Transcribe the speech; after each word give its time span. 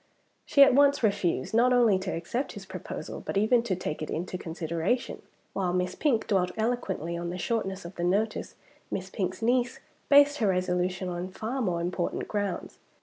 She 0.47 0.63
at 0.63 0.73
once 0.73 1.03
refused, 1.03 1.53
not 1.53 1.71
only 1.71 1.99
to 1.99 2.09
accept 2.09 2.53
his 2.53 2.65
proposal, 2.65 3.21
but 3.23 3.37
even 3.37 3.61
to 3.61 3.75
take 3.75 4.01
it 4.01 4.09
into 4.09 4.35
consideration. 4.35 5.21
While 5.53 5.73
Miss 5.73 5.93
Pink 5.93 6.25
dwelt 6.25 6.49
eloquently 6.57 7.15
on 7.15 7.29
the 7.29 7.37
shortness 7.37 7.85
of 7.85 7.93
the 7.97 8.03
notice, 8.03 8.55
Miss 8.89 9.11
Pink's 9.11 9.43
niece 9.43 9.79
based 10.09 10.37
her 10.39 10.47
resolution 10.47 11.07
on 11.07 11.29
far 11.29 11.61
more 11.61 11.81
important 11.81 12.27
grounds. 12.27 12.79